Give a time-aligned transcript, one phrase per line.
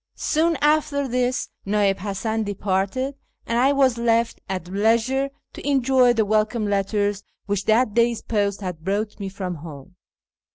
[0.15, 3.13] Soon after this Na'ib Hasan departed,
[3.45, 8.61] and I was left at leisure to enjoy the welcome letters which that day's post
[8.61, 9.95] had brought me from home.